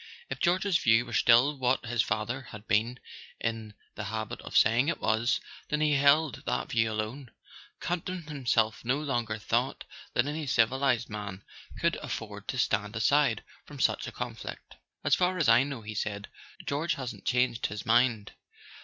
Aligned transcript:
If 0.31 0.39
George's 0.39 0.79
view 0.79 1.03
w'ere 1.03 1.13
still 1.13 1.55
what 1.55 1.85
his 1.85 2.01
father 2.01 2.41
had 2.49 2.67
been 2.67 2.99
in 3.39 3.75
the 3.93 4.05
habit 4.05 4.41
of 4.41 4.55
say¬ 4.55 4.75
ing 4.75 4.87
it 4.87 4.99
was, 4.99 5.39
then 5.69 5.79
he 5.79 5.93
held 5.93 6.43
that 6.47 6.71
view 6.71 6.91
alone: 6.91 7.29
Campton 7.79 8.23
himself 8.23 8.83
no 8.83 8.97
longer 8.99 9.37
thought 9.37 9.83
that 10.13 10.25
any 10.25 10.47
civilized 10.47 11.07
man 11.11 11.43
could 11.79 11.97
afford 11.97 12.47
to 12.47 12.57
stand 12.57 12.95
aside 12.95 13.43
from 13.67 13.79
such 13.79 14.07
a 14.07 14.11
conflict. 14.11 14.77
"As 15.03 15.13
far 15.13 15.37
as 15.37 15.47
I 15.47 15.61
know," 15.61 15.83
he 15.83 15.93
said, 15.93 16.29
"George 16.65 16.95
hasn't 16.95 17.25
changed 17.25 17.67
his 17.67 17.85
mind." 17.85 18.31